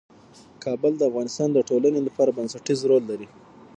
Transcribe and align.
کابل 0.63 0.93
د 0.97 1.01
افغانستان 1.09 1.49
د 1.53 1.59
ټولنې 1.69 1.99
لپاره 2.07 2.35
بنسټيز 2.37 2.79
رول 2.89 3.03
لري. 3.11 3.27